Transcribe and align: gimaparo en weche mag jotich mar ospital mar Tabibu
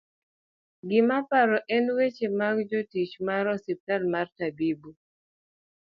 gimaparo 0.89 1.57
en 1.75 1.85
weche 1.97 2.27
mag 2.39 2.57
jotich 2.69 3.15
mar 3.27 3.45
ospital 3.55 4.01
mar 4.13 4.27
Tabibu 4.37 4.89